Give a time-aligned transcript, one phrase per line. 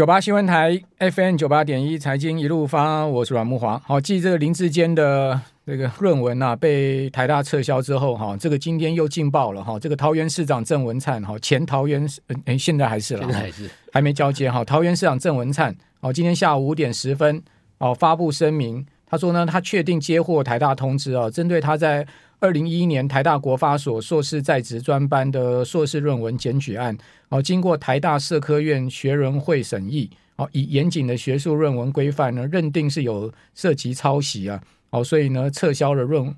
[0.00, 3.78] 九八新闻台 FM 九八点一财经一路发，我是阮木华。
[3.84, 9.78] 好，继这个林志坚的这个论文啊被台大撤销之后，哈，这个今天又劲爆了哈。
[9.78, 14.64] 这个桃园市长郑文灿，哈，前桃园市，哎，现在还是了，现在还是还没交接哈。
[14.64, 17.42] 桃园市长郑文灿，哦，今天下午五点十分，
[17.76, 22.06] 哦，发布声明，他说呢，他确定接获台大通知啊，针对他在
[22.40, 26.96] 二零一一年台大国发所硕士在职专班的硕士论文检举案，
[27.28, 34.58] 哦，经过台大社科院学人会审议，哦，以严谨的学术论文规范呢，认定是有涉及抄袭啊，
[34.88, 36.34] 哦，所以呢，撤销了论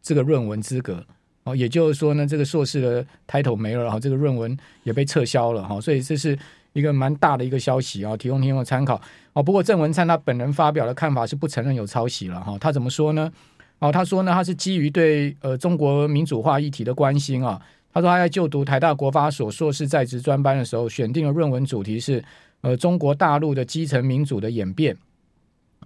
[0.00, 1.04] 这个论文资格，
[1.42, 6.38] 哦，也就是说呢，这个硕士的 title 没了，然后这个论文也被撤销了，哈，所以这是
[6.74, 9.00] 一个蛮大的一个消息啊，提供听众参考。
[9.32, 13.32] 哦，不过郑文灿他本人发表的看法是不承认有抄袭了，哈，他怎么说呢？
[13.80, 17.60] 哦，他说呢，他是基于对呃中国民主化议题的关心啊。
[17.92, 22.22] 他说他在就读台大国发所硕士在职专班的时候，选定了论文主题是
[22.60, 24.96] 呃中国大陆的基层民主的演变，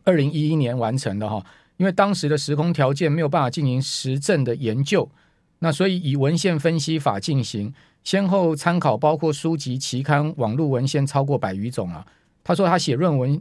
[0.03, 1.43] 二零一一年完成的哈。
[1.77, 5.09] 因为当时的时空条件没有办法进行实证的研究，
[5.61, 12.05] 那所以以文献分析法进行，先后参考包括书籍、期刊、网络文献超过百余种啊。
[12.43, 13.41] 他说他写论文。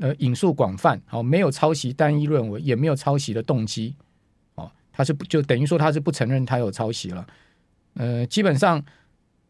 [0.00, 3.94] 呃，引述广泛，好，没有抄袭单一论文，也没有抄袭的动机，
[4.54, 7.26] 哦，他是不就等于说他是不承认他有抄袭了，
[7.94, 8.80] 呃，基本上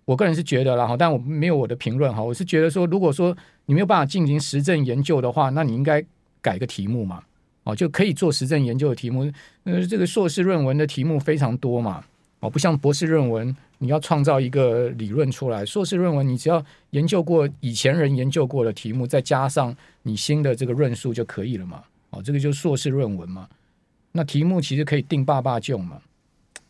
[0.06, 6.02] 我个人是觉得了哈，但我没有我的评论哈，我是觉得说，如果说你没有办法进行实证研究的话，那你应该
[6.40, 7.22] 改个题目嘛，
[7.64, 9.30] 哦，就可以做实证研究的题目，
[9.64, 12.02] 呃，这个硕士论文的题目非常多嘛，
[12.40, 13.56] 哦，不像博士论文。
[13.80, 19.72] 你要创造一个理论出来，硕士论文你只要研究过以前人研究过的题目，再加上
[20.02, 21.84] 你新的这个论述就可以了嘛？
[22.10, 23.48] 哦，这个就是硕士论文嘛。
[24.10, 25.98] 那题目其实可以定爸爸就嘛。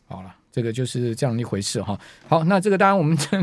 [0.06, 1.98] 好了，这个就是这样一回事哈。
[2.28, 3.42] 好，那这个当然我们 这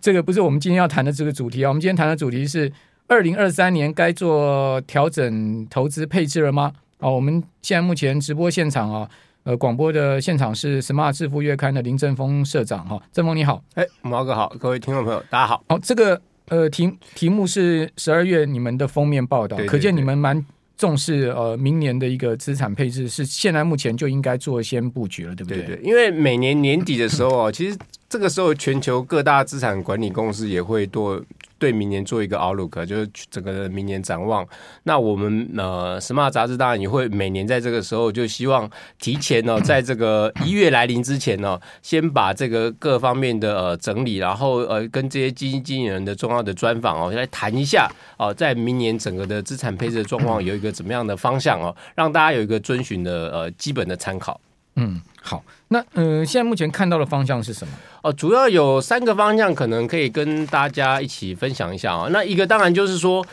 [0.00, 1.68] 这个不是我们今天要谈的这个主题啊。
[1.68, 2.72] 我们今天谈的主题是
[3.08, 6.72] 二零二三年该做调整投资配置了吗？
[7.00, 9.10] 哦，我们现在目前直播现场啊。
[9.46, 15.62] 呃，广播的现场是《Smart 致富月刊》的林正峰社长哈，正峰你好，哎，毛哥好，各位听众朋友大家好。
[15.68, 20.44] 好，这个呃题题目是十二月你们的封面报道，对对对，可见你们蛮
[20.76, 25.62] 重视呃明年的一个资产配置，是现在目前就应该做先布局了，对不对？
[25.62, 27.78] 对，对，因为每年年底的时候啊，其实
[28.08, 31.22] 这个时候全球各大资产管理公司也会多。
[31.58, 34.46] 对明年做一个 outlook，就是整个明年展望。
[34.84, 54.40] 那我们呃，Smart 杂志当然也会每年在这个时候就希望提前呢， 在这个一月来临之前呢，先把这个各方面的呃整理，然后呃跟这些基金经理人的重要的专访哦，来谈一下哦，在明年整个的资产配置的状况有一个怎么样的方向哦，让大家有一个遵循的呃基本的参考。
[54.76, 57.74] 嗯，好，那、呃，现在目前看到的方向是什么？
[58.02, 62.08] 哦，主要有三个方向，可能可以跟大家一起分享一下啊。
[62.10, 63.26] 那一个当然就是说。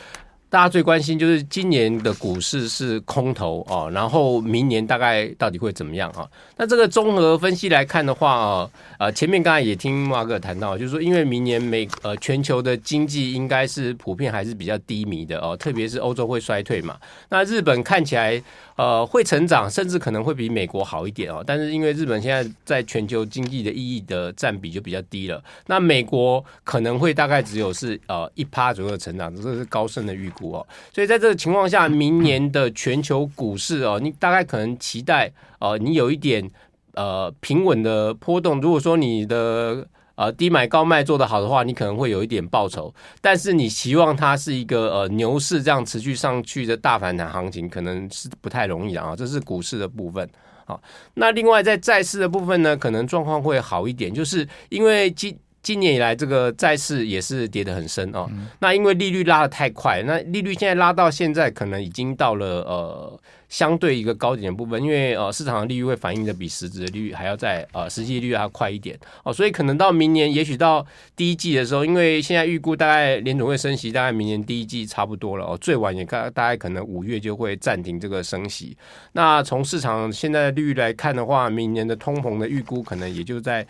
[0.50, 6.24] 大家最关心就是今年的股市是空头哦，然后明年大概到底会怎么样啊？
[6.56, 16.96] 那这个综合分析来看的话啊，呃，前面刚才也听马哥谈到，就是说因为明年美呃全球的经济应该是普遍还是比较低迷的哦，特别是欧洲会衰退嘛。
[17.30, 18.40] 那日本看起来
[18.76, 21.42] 呃会成长，甚至可能会比美国好一点哦。
[21.46, 30.66] 但是因为日本现在在全球经济的意义的占比就比较低了，那美国可能会大概只有是呃一趴左右的成长，这是高盛的预估哦。
[30.92, 36.50] 所以在这个情况下，明年的全球股市哦，你大概可能期待呃，你有一点
[36.94, 38.60] 呃平稳的波动。
[38.60, 42.94] 如果说你的呃低买高卖做得好的话，你可能会有一点报酬。
[43.20, 49.14] 但是你希望它是一个呃牛市这样持续上去的大反弹行情，可能是不太容易的啊。
[49.16, 50.28] 这是股市的部分。
[50.66, 50.80] 好，
[51.14, 55.38] 那另外在债市的部分呢，可能状况会好一点，就是因为今。
[55.64, 58.26] 今年以来，这个债市也是跌得很深哦。
[58.32, 63.20] 嗯、那因为利率拉得太快，那利率现在拉到现在，可能已经到了呃
[63.54, 64.82] 相对一个高点的部分。
[64.82, 70.84] 因为呃市场的利率会反映的比实质的利率还要在呃实际利率还要快一点哦，所以可能到明年，也许到
[71.14, 78.76] 第一季的时候，因为现在预估大概联总会升息，大概明年第一季差不多了哦，最晚也大大概可能五月就会暂停这个升息。
[79.12, 83.64] 那从市场现在的利率来看的话，明年的通膨的预估可能也就在。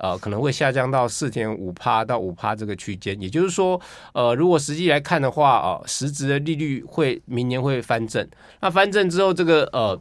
[0.00, 3.80] 呃，可能会下降到四点五趴到五趴这个区间，也就是说，
[4.14, 8.26] 呃，如果实际来看的话，啊、呃，实质的利率会明年会翻正。
[8.60, 10.00] 那翻正之后，这个呃，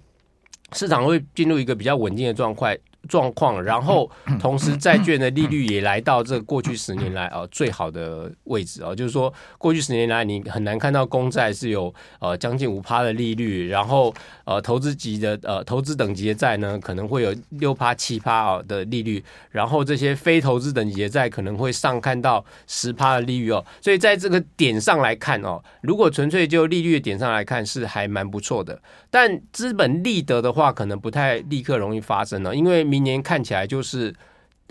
[0.73, 2.73] 市场会进入一个比较稳定的状况
[3.07, 4.09] 状况，然后
[4.39, 14.13] 同时债券的利率也来到这过去十年来啊最好的位置啊，就是说过去十年来你很难看到公债是有呃将近五趴的利率，然后
[14.45, 28.79] 呃投资级的呃投资等级的债呢可能会有六趴七趴啊的利率，然后这些非投资等级的债可能会上看到十趴的利率哦，所以在这个点上来看哦，如果纯粹就利率的点上来看是还蛮不错的，
[29.09, 34.13] 但资本利得的话可能不太立刻容易发生了，因为明年看起来就是，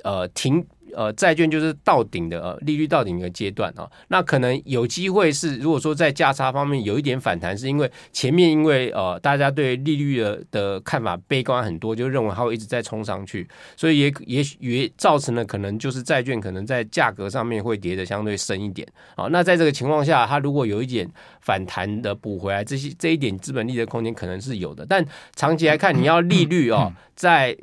[0.02, 0.66] 呃，停。
[0.96, 19.28] 呃，债券就是到顶的呃利率到顶的阶段啊，那可能有机会是，如果说在价差方面有一点反弹，是因为前面因为呃大家对利率的的看法悲观很多，就认为它会一直在冲上去，所以也也也造成了可能就是债券可能在价格上面会跌的相对深一点啊。
[19.30, 21.06] 那在这个情况下，它如果有一点
[21.42, 25.04] 反弹的补回来，这些这一点资本利的空间可能是有的，但
[25.36, 27.54] 长期来看，你要利率哦在。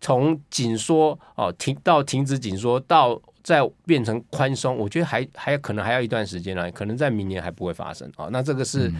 [0.00, 8.28] 从紧缩哦停到停止紧缩到再变成宽松，我觉得还还可能还要一段时间呢，可能在明年还不会发生啊。
[8.30, 8.92] 那这个是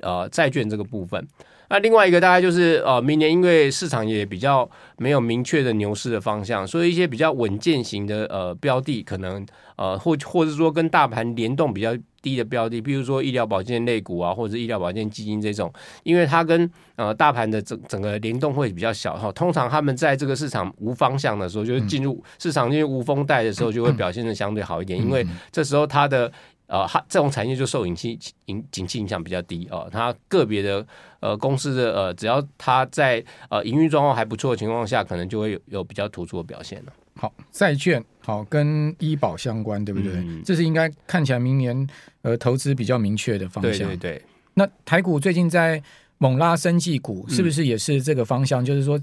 [0.00, 1.26] 呃债券这个部分。
[1.68, 11.96] 那另外一个大概就是呃明年因为市场也比较没有明确的牛市的方向，所以一些比较稳健型的呃标的可能呃或或者说跟大盘联动比较。
[12.20, 15.72] 低的标的，比如说医疗保健类股啊，或者医疗保健基金这种，
[16.02, 19.30] 因为它跟呃大盘的整整个联动会比较小哈。
[19.30, 26.30] 通常他们在这个市场无方向的时候，就是进入市场进入无风带的时候，就会表现的相对好一点，因为这时候它的
[26.68, 28.16] 呃它这种产业就受景气
[28.46, 29.88] 影景气影响比较低哦。
[29.90, 30.86] 它个别的
[31.18, 36.92] 呃公司的呃，只要它在呃营运状况还不错的情况下，可能就会有有比较突出的表现了。
[37.16, 40.12] 好，债券好跟医保相关，对不对？
[40.12, 41.88] 嗯、这是应该看起来明年
[42.22, 43.88] 呃投资比较明确的方向。
[43.88, 44.22] 对对对。
[44.54, 45.82] 那台股最近在
[46.18, 48.62] 猛拉生技股，是不是也是这个方向？
[48.62, 49.00] 嗯、就是说，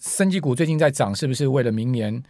[0.00, 2.22] 生技股最近在涨，是不是为了明年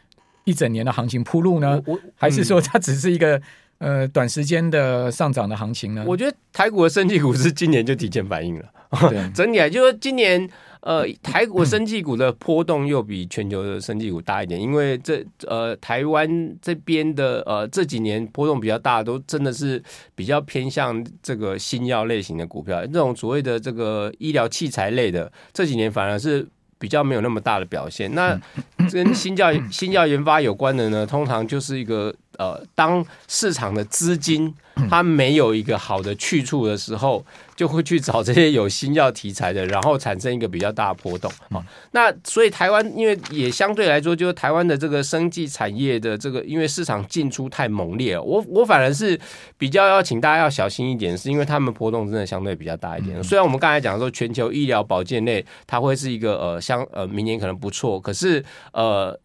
[0.44, 1.80] 一整年的行情铺路呢？
[1.86, 3.40] 嗯、还是说它只是一个
[3.78, 6.04] 呃短时间的上涨的行情呢？
[6.06, 8.64] 我觉得台股的生技股是今年就提前反应了。
[9.10, 10.48] 对整体来就是今年。
[10.80, 19.82] 呃，台股生技股的波动又比全球的生技股大一点，因为这呃台湾这边的呃这几年波动比较大，都真的是
[20.14, 26.46] 比较偏向这个新药类型的股票，这种所谓的这个医疗器材类的，这几年反而是
[26.78, 28.14] 比较没有那么大的表现。
[28.14, 28.40] 那
[28.90, 34.54] 跟新药新药研发有关的呢，通常就是一个呃，当市场的资金
[34.88, 37.24] 它没有一个好的去处的时候。
[37.58, 41.58] 就会去找这些有新药题材的，然后产生一个比较大的波动啊。
[41.90, 49.18] 那所以台湾因为也相对来说，就是台湾的这个生技产业的这个，因为市场进出太猛烈了，我我反而是
[49.56, 53.20] 比较要请大家要小心一点，是因为他们波动真的相对比较大一点。
[53.24, 59.18] 虽然我们刚才讲说全球医疗保健类它会是一个呃相呃明年可能不错，可是呃。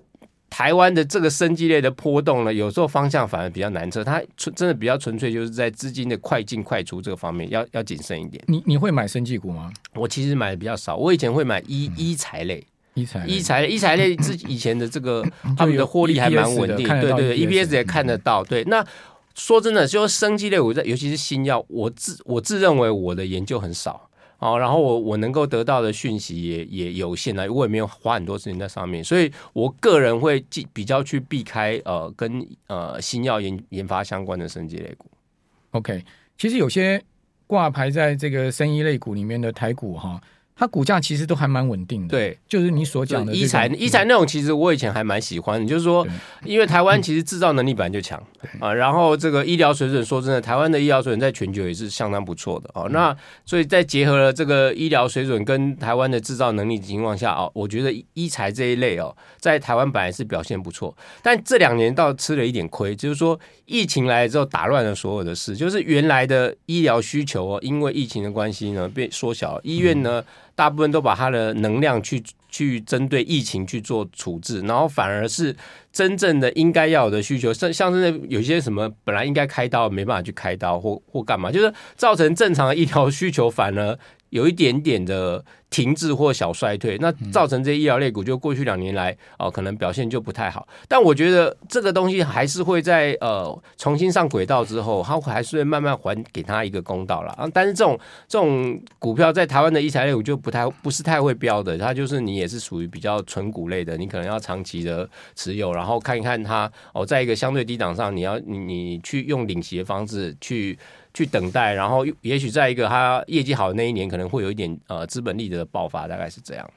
[0.54, 8.40] 台湾的这个生技类的波动呢，有时候方向反而比较难测，它纯真的比较纯粹，就是在资金的快进快出这个方面要要谨慎一点。
[8.46, 9.74] 你你会买生技股吗？
[9.96, 12.64] 我其实买的比较少，我以前会买医医材类，
[12.94, 15.26] 医材医材类医材类自己以前的这个
[15.58, 18.44] 他们的获利还蛮稳定，对对对，EPS 也看得到。
[18.44, 18.86] 对，那
[19.34, 24.08] 说真的，就生技类，我在尤其是新药，我自我自认为我的研究很少。
[24.44, 30.44] 哦，然后我我能够得到的讯息也也有限了，我也没有花很多时间在上面，所以我个人会
[30.74, 35.10] 比较去避开呃跟呃新药研研发相关的生技类股。
[35.72, 36.04] OK，
[36.38, 37.01] 其实有些
[37.48, 40.19] 挂牌在这个生医类股里面的台股哈。
[40.63, 46.07] 它股价其实都还蛮稳定的，对，就是你所讲的医材，医材那种，其实我以前还蛮喜欢的，就是说，
[46.45, 48.18] 因为台湾其实制造能力本来就强
[48.62, 52.88] 啊，然后这个医疗水准，说真的，台湾的医疗水准在全球也是相当不错的啊。
[52.92, 53.13] 那
[53.45, 70.24] 所以在结合了这个医疗水准跟台湾的制造能力的情况下啊，我觉得医材这一类哦，在台湾本来是表现不错，但这两年倒吃了一点亏，就是说疫情来了之后打乱了所有的事，就是原来的医疗需求哦，因为疫情的关系呢被缩小，医院呢。
[70.55, 75.55] 大部分都把他的能量去去针对疫情去做处置，然后反而是
[75.94, 83.98] 真正的应该要有的需求，像像是那有些什么本来应该开刀没办法去开刀或或干嘛，就是造成正常的医疗需求反而
[84.32, 85.46] 有一点点的。
[85.74, 90.68] 停滞或小衰退，那造成这些医疗类股就过去两年来哦、呃，可能表现就不太好。
[90.88, 97.50] 但我觉得这个东西还是会在呃重新上轨道之后，它还是会慢慢还给他一个公道了啊。
[97.52, 110.80] 但是这种这种股票在台湾的医材类股就不太不是太会标的，它就是你也是属于比较纯股类的，你可能要长期的持有，然后看一看它哦，在一个相对低档上，你要你你去用领息的方式去
[111.13, 116.70] 去等待，然后也许在一个它业绩好的那一年，可能会有一点呃资本利得的爆发，大概是这样。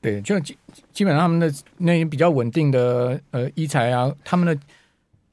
[0.00, 0.58] 对，就基
[0.92, 4.60] 基本上他们的那些比较稳定的呃医材啊，他们的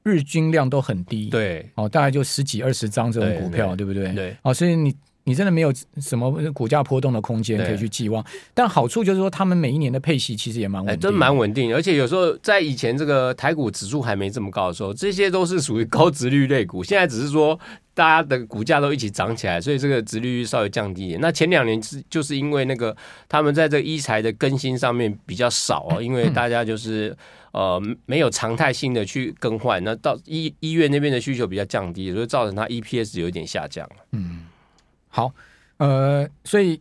[0.04, 4.12] 日均量都很低，对，哦，大概就十几二十张这种股票，对不对？
[4.14, 4.94] 对，哦，所以你。
[5.26, 11.74] 你真的没有什么股价波动的空间可以去寄望，但好处就是说，他们每一年的配息其实也蛮稳定，欸，真蛮稳定。
[11.74, 16.84] 而且有时候在以前这个台股指数还没这么高的时候，这些都是属于高值率类股。
[16.84, 17.58] 现在只是说
[17.92, 21.20] 大家的股价都一起涨起来，所以这个值率稍微降低一点。
[21.20, 22.96] 那前两年是就是因为那个
[23.28, 27.16] 他们在这个医材的更新上面比较少哦， 因为大家就是
[27.52, 33.88] 呃没有常态性的去更换，那到医医院那边的需求比较降低，所以造成它 EPS 有一点下降。
[34.12, 34.42] 嗯，
[35.16, 35.32] 好。
[35.78, 36.78] 呃，所以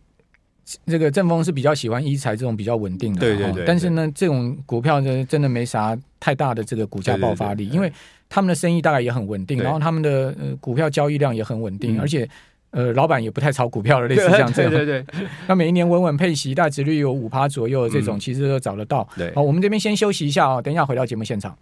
[0.86, 3.63] 这个正风是比较喜欢一财这种比较稳定的，对对对。
[3.65, 7.92] 但是呢，这种股票呢，真的没啥太大的这个股价爆发力，因为
[8.27, 12.27] 他们的生意大概也很稳定，然后他们的呃股票交易量也很稳定，而且
[12.72, 15.27] 呃老板也不太炒股票的， 类似像这样，对对对。
[15.48, 19.08] 那每一年稳稳配息，大值率有五趴左右的这种，其实都找得到。
[19.15, 21.56] 对，好，我们这边先休息一下啊，等一下回到节目现场。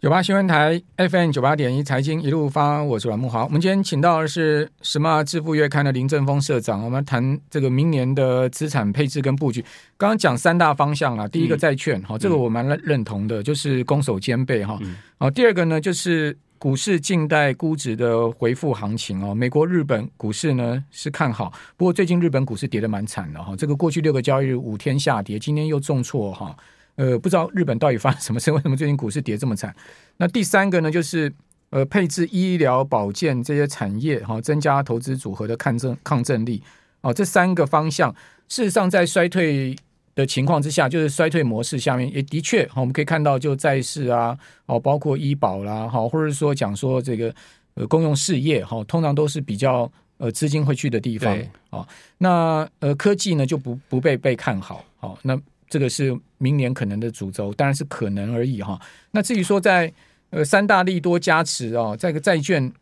[0.00, 3.42] 九八新闻台 FM 九八点一财经一路发，我是阮木华。
[3.42, 9.60] 我们今天请到的是《什么致富月刊》的林正峰社长，我们谈这个明年的资产配置跟布局。
[9.96, 14.78] 刚刚讲三大方向啊，第一个债券，好、嗯，这个我蛮认认同的，就是攻守兼备哈。
[15.18, 19.34] 好、嗯，第二个呢，就是股市近代估值的回复行情哦。
[19.34, 23.56] 美国、日本股市呢是看好，不过最近日本股市跌得蛮惨的哈。
[23.56, 26.56] 这个过去六个交易日五天下跌，今天又重挫哈。
[26.98, 28.50] 呃，不知道日本到底发生什么事？
[28.50, 29.72] 为什么最近股市跌这么惨？
[30.16, 31.32] 那第三个呢，就是
[31.70, 36.60] 呃，配置医疗保健这些产业哈，增加投资组合的抗震抗震力
[37.02, 37.14] 哦。
[37.14, 38.12] 这三个方向，
[38.48, 39.76] 事实上在衰退
[40.16, 44.36] 的情况之下，就是衰退模式下面，也的确我们可以看到，就债市啊，
[44.66, 47.32] 哦，包括医保啦，哈，或者说讲说这个
[47.74, 51.38] 呃公用事业哈，通常都是比较呃资金会去的地方
[51.70, 51.86] 啊。
[52.18, 55.40] 那呃科技呢就不不被被看好，好那。
[55.68, 58.80] 这个是明年可能的主轴，当然是可能而已哈。
[59.10, 59.92] 那至于说在
[60.30, 62.72] 呃三大利多加持哦，这个债券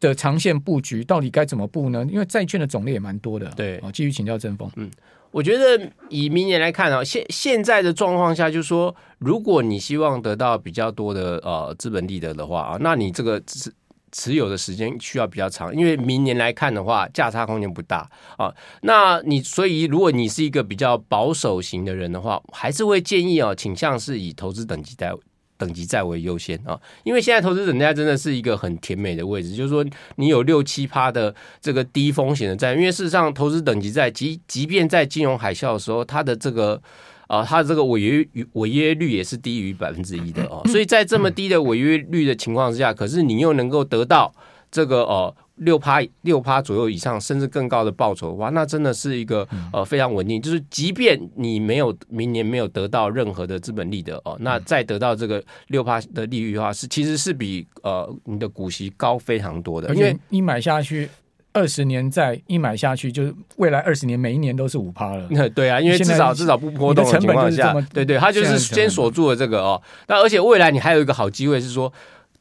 [0.00, 2.06] 的长线布局到底该怎么布呢？
[2.10, 3.46] 因为债券的种类也蛮多的。
[3.56, 4.70] 对，啊，继续请教正风。
[4.76, 4.90] 嗯，
[5.30, 13.72] 我觉得以明年来看啊，现现在的状况下，就是说，如果你希望得到比较多的呃资本利得的话啊，那你这个是。
[14.18, 18.08] 持有的时间需要比较长，因为明年来看的话，价差空间不大
[18.38, 18.50] 啊。
[18.80, 25.12] 那你所以，如果你是一个比较保守型的人的话，还是会建议啊，倾向是以投资等级债
[25.58, 26.80] 等级债为优先啊。
[27.04, 36.82] 因为现在投资等级债真的是一个很甜美的位置，就是说你有六七趴的这个低风险的债，因为事实上投资等级债即即便在金融海啸的时候，它的这个。
[37.26, 44.32] 啊，它的这个违约违约率也是低于百分之一的哦，所以在这么低的违约率的情况之下，可是你又能够得到
[44.70, 50.40] 这个呃六趴六趴左右以上，甚至更高的报酬哇，那真的是一个呃非常稳定。
[50.40, 61.08] 就是即便你没有明年没有得到任何的资本利得哦，那再得到这个六趴的利率的话，是其实是比呃你的股息高非常多的，因为你买下去。
[61.56, 65.26] 二十年再一买下去，就是未来二十年每一年都是五趴了。
[65.54, 69.80] 对啊，因为至少至少不波动的情况下，对对，它就是先锁住了这个哦。
[70.06, 71.90] 那而且未来你还有一个好机会是说，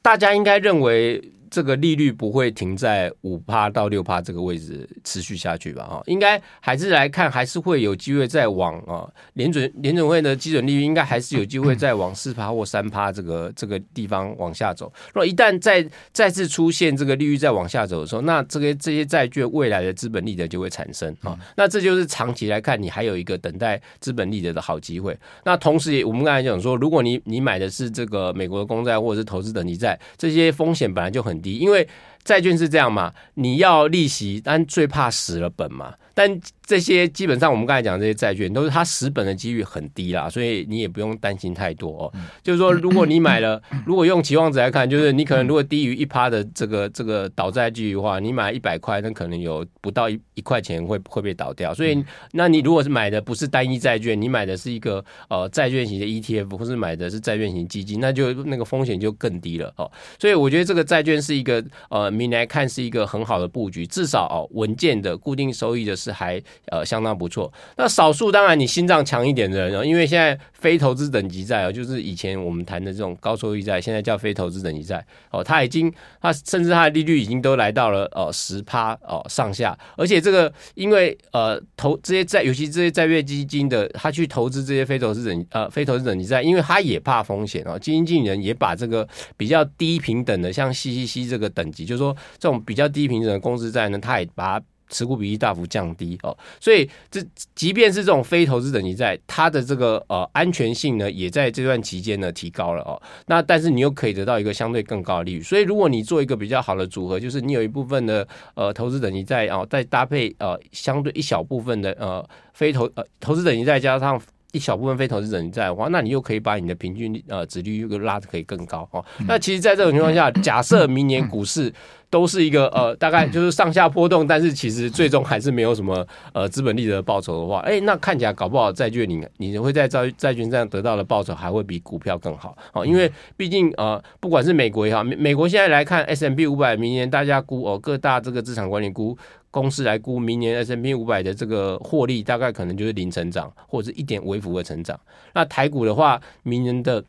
[0.01, 1.31] 大家应该认为。
[1.49, 5.83] 这个利率不会停在五趴到六趴这个位置持续下去吧？
[5.83, 14.91] 哈，应该还是来看，还是会有机会再往啊联准联准会的基准利率应该还是有机会再往四趴或三趴这个这个地方往下走。
[15.13, 21.37] 若一旦再再次出现这个利率再往下走的时候，那这个这些债券未来的资本利得就会产生啊。
[21.55, 25.15] 那这就是长期来看，你还有一个等待资本利得的好机会。
[25.43, 31.35] 那同时也我们刚才讲说，如果你你买的是这个美国的公债或者是投资等级债，这些风险本来就很。
[31.44, 31.88] 因为
[32.25, 35.94] 债券是这样嘛，你要利息，但最怕死了本嘛。
[36.17, 42.13] 但这些基本上我们刚才讲这些债券都是它死本的几率很低啦，所以你也不用担心太多哦。
[42.41, 51.74] 就是说，如果你买了， 如果用期望值来看，就是你可能如果低于一趴的这个这个倒债几率的话，你买一百块，那可能有不到一一块钱会会被倒掉。
[51.74, 52.01] 所以，
[52.32, 59.91] 那你如果是买的不是单一债券，你买的是一个呃债券型的 ETF，或是买的是债券型基金，那就那个风险就更低了哦。
[60.17, 65.95] 所以我觉得这个债券是一个呃，明来看是一个很好的布局，至少哦稳健的固定收益的。
[65.95, 67.51] 是还呃相当不错。
[67.77, 75.91] 那少数当然你心脏强一点的人，因为现在非投资等级债哦，就是以前我们谈的这种高收益债，现在叫非投资等级债哦，它已经
[76.22, 79.77] 它甚至它的利率已经都来到了呃十趴哦上下。
[79.95, 87.79] 而且这个因为呃投这些债，尤其这些债券基金的，他去投资这些非投资等呃非投资等级债，因为他也怕风险哦。
[87.79, 89.07] 基金经理人也把这个
[89.38, 94.65] 比较低平等的，像 CCC 这个等级，就是说说这种比较低评等的公司债呢，它也把它。
[94.88, 97.19] 持股比例大幅降低哦，所以这
[97.55, 103.01] 即便是这种非投资等级债，它的这个呃安全性呢，也在这段期间呢提高了哦。
[103.25, 114.21] 那但是你又可以得到一个相对更高的利率，所以如果你做一个比较好的组合，就是你有一部分的呃投资等级债啊，再搭配呃相对一小部分的呃非投呃投资等级债加上。
[114.55, 119.03] 一小部分非投资等级债的话，那你又可以把你的平均呃值率又拉的可以更高哦。
[119.19, 121.71] 嗯、那其实，在这种情况下，假设明年股市
[122.09, 132.85] 都是一个呃大概就是上下波动，但是其实最终还是没有什么呃资本利得报酬的话，哎、欸，那看起来搞不好债券你你会在债债券上得到的报酬还会比股票更好哦。
[132.85, 139.17] 因为毕竟呃不管是美国也好，美美国现在来看 S M B 五百，明年大家估哦各大这个资产管理估。
[139.55, 145.00] 公司来估明年 S M P 五百的这个获利，大概可能就是零成长，或者是一点微幅的成长。
[145.33, 147.01] 那台股的话，明年的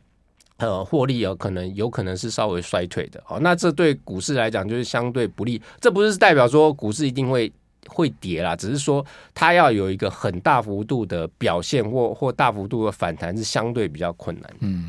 [0.55, 3.21] 呃获利有可能有可能是稍微衰退的。
[3.27, 5.61] 哦，那这对股市来讲就是相对不利。
[5.81, 7.51] 这不是代表说股市一定会
[7.89, 14.55] 会跌啦，只是说它要有一个很大幅度的表现或或大幅度的反弹是相对比较困难。
[14.61, 14.86] 嗯。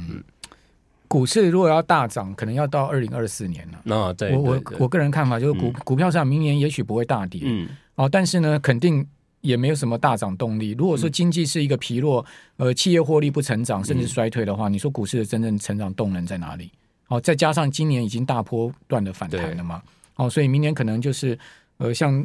[1.09, 3.81] 股市如果要大涨，可能要到二零二四年了。
[3.83, 9.05] 那对，我我我个人看法就是股、嗯、股票上明年也许不会大跌，嗯，哦，但是呢，肯定
[9.41, 10.77] 也没有什么大涨动力。
[10.79, 12.25] 如果说经济是一个疲弱，
[12.59, 16.71] 呃，企业获利不成长，甚至衰退的话，嗯、你说股市的真正成长动能在哪里？
[17.09, 19.83] 哦，再加上今年已经大波段的反弹了嘛，
[20.17, 21.39] 哦，所以明年可能就是
[21.79, 22.23] 呃，像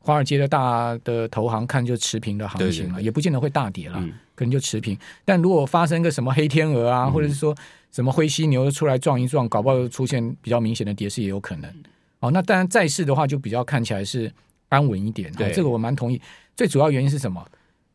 [0.00, 4.98] 华尔街的大的投行看就持平的行情了，对对对，也不见得会大跌了，嗯、可能就持平。
[5.24, 7.54] 但如果发生个什么黑天鹅啊，嗯、或者是说。
[7.90, 11.74] 什么灰犀牛出来撞一撞，搞不好出现比较明显的跌势也有可能。
[12.20, 14.30] 哦，那当然债市的话就比较看起来是
[14.68, 15.32] 安稳一点。
[15.32, 16.20] 对，这个我蛮同意。
[16.54, 17.42] 最主要原因是什么？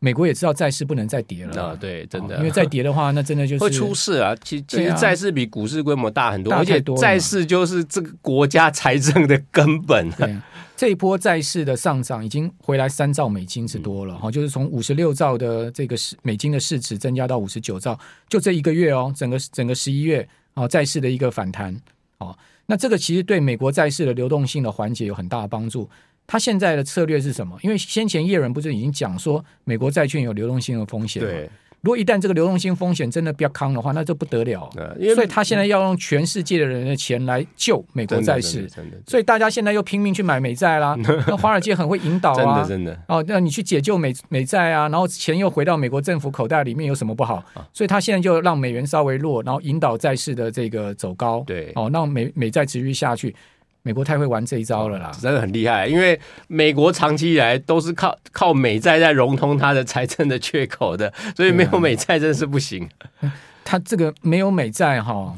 [0.04, 1.64] 美国也知道债市不能再跌了。
[1.64, 4.36] 啊，对，真的，因为再跌的话，那真的就是会出事啊。
[4.44, 10.12] 其其实债市比股市规模大很多，而且债市就是这个国家财政的根本。
[10.12, 10.36] 对。
[10.76, 21.80] 这一波债市的上涨已经回来三兆美金之多了哈，嗯、就是从五十六兆的这个市美金的市值增加到五十九兆，就这一个月哦，整个整个十一月啊，债市的一个反弹
[22.18, 25.90] 哦，那这个其实对美国债市的流动性的缓解有很大的帮助。
[26.26, 27.58] 他现在的策略是什么？
[27.62, 31.30] 因为先前叶伦不是已经讲说美国债券有流动性的风险吗？
[31.30, 31.50] 对。
[31.82, 34.70] 如果一旦这个流动性风险真的比较康的话，那就不得了。
[35.14, 38.66] 所以他现在要用全世界的人的钱来救美国债市。
[39.06, 40.96] 所以大家现在又拼命去买美债啦。
[41.28, 43.04] 那华尔街很会引导啊，真的真的。
[43.10, 47.44] 哦，那你去解救美美债啊，然后钱又回到美国政府口袋里面，有什么不好？
[47.74, 51.44] 所以他现在就让美元稍微弱，然后引导债市的这个走高。
[51.46, 53.36] 对，哦，让美美债持续下去。
[53.84, 55.86] 美国太会玩这一招了啦，真的很厉害。
[55.88, 62.90] 因为美国长期以来都是靠靠美债在融通它的财政的缺口的，所以没有美债真是不行。
[63.66, 65.36] 他这个没有美债哈。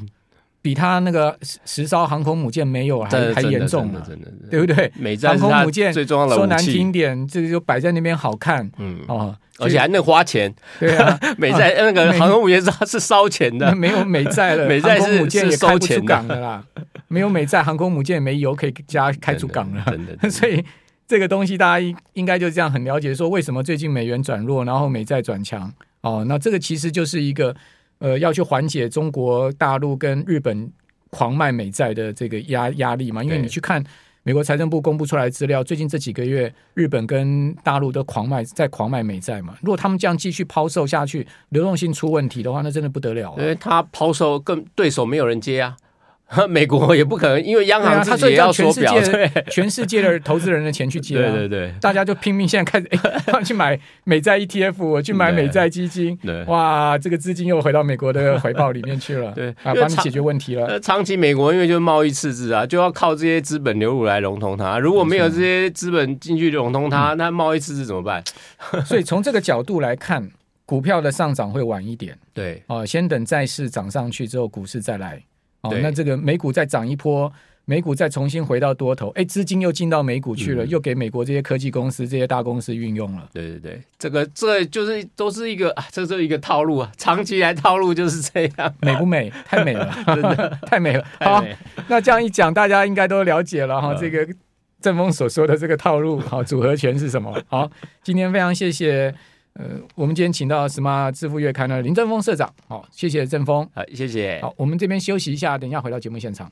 [0.65, 4.01] 比他那个十艘航空母舰没有还还严重呢，
[4.49, 4.91] 对不对？
[4.95, 10.51] 美债航空母舰最重要的说难听点，这个就摆在那边好看，嗯哦，而且还能花钱。
[10.79, 16.63] 对啊， 美债 那个航空母舰是是烧钱的， 没有美债了，航空母舰也开不出港的啦。
[17.09, 19.85] 没有美债，航空母舰没油可以加开出港了。
[20.31, 20.65] 所以
[21.07, 25.71] 这个东西大家应应该就这样很了解，说为什么最近美元转弱，然后美债转强。
[26.01, 27.55] 哦，那这个其实就是一个。
[27.99, 30.71] 呃，要去缓解中国大陆跟日本
[31.09, 33.23] 狂卖美债的这个压压力嘛？
[33.23, 33.83] 因为你去看
[34.23, 39.55] 美国财政部公布出来的资料，最近这几个月日本跟大陆都狂卖在狂卖美债嘛。
[39.61, 43.37] 如果他们这样继续抛售下去，流动性出问题的话，那真的不得了啊。
[43.39, 45.77] 因为他抛售跟对手没有人接啊。
[46.49, 52.87] 美国也不可能，因为央行自己也要缩表，对，全世界的投资人的钱去借， 对对对，大家就拼命现在开始
[53.31, 60.79] 哎， 去买美债 ETF，我去买美债基金，对，哇，这个资金又回到美国的怀抱里面去了，对，啊，帮你解决问题了。
[60.79, 68.23] 长期美国因为就是贸易赤字啊，就要靠这些资本流入来融通它，如果没有这些资本进去融通它，那贸易赤字怎么办？
[68.85, 70.27] 所以从这个角度来看，
[70.65, 75.21] 股票的上涨会晚一点，对，哦，先等债市涨上去之后，股市再来。
[75.69, 77.31] 哦，那这个美股再涨一波，
[77.65, 83.27] 美股再重新回到多头，哎，资金又进到美股去了，嗯、又给美国这些科技公司、这些大公司运用了。
[83.33, 89.31] 对对对，这个这就是都是一个，这是一个套路啊，长期来套路就是这样，美不美？
[89.45, 91.03] 太美了， 真的 太美了。
[91.21, 91.43] 好，
[91.87, 94.27] 那这样一讲，大家应该都了解了哈，这个
[94.79, 97.35] 正风所说的这个套路，好，组合拳是什么？
[97.47, 97.69] 好，
[98.03, 99.13] 今天非常谢谢。
[99.55, 104.39] 呃，我们今天请到《Smart 致富月刊》的林正峰社长，好，谢谢正峰，好，谢谢。
[104.41, 106.51] 好，我们这边休息一下，等一下回到节目现场。